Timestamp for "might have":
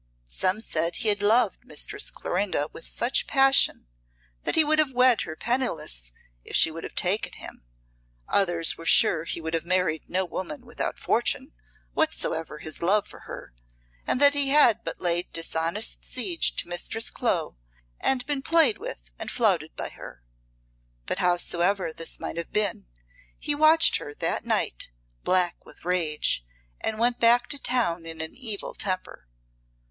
22.19-22.51